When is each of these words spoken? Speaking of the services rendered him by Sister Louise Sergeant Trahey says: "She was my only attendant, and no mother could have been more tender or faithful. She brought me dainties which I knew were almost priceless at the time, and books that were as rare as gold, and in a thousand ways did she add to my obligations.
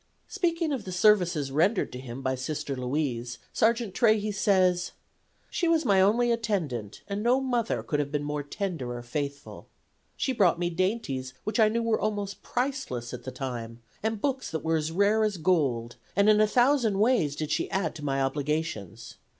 Speaking 0.27 0.71
of 0.71 0.83
the 0.85 0.91
services 0.91 1.51
rendered 1.51 1.93
him 1.93 2.23
by 2.23 2.33
Sister 2.33 2.75
Louise 2.75 3.37
Sergeant 3.53 3.93
Trahey 3.93 4.31
says: 4.31 4.93
"She 5.51 5.67
was 5.67 5.85
my 5.85 6.01
only 6.01 6.31
attendant, 6.31 7.03
and 7.07 7.21
no 7.21 7.39
mother 7.39 7.83
could 7.83 7.99
have 7.99 8.11
been 8.11 8.23
more 8.23 8.41
tender 8.41 8.93
or 8.97 9.03
faithful. 9.03 9.67
She 10.17 10.33
brought 10.33 10.57
me 10.57 10.71
dainties 10.71 11.35
which 11.43 11.59
I 11.59 11.69
knew 11.69 11.83
were 11.83 12.01
almost 12.01 12.41
priceless 12.41 13.13
at 13.13 13.25
the 13.25 13.31
time, 13.31 13.83
and 14.01 14.19
books 14.19 14.49
that 14.49 14.63
were 14.63 14.77
as 14.77 14.91
rare 14.91 15.23
as 15.23 15.37
gold, 15.37 15.97
and 16.15 16.27
in 16.27 16.41
a 16.41 16.47
thousand 16.47 16.97
ways 16.97 17.35
did 17.35 17.51
she 17.51 17.69
add 17.69 17.93
to 17.93 18.03
my 18.03 18.23
obligations. 18.23 19.17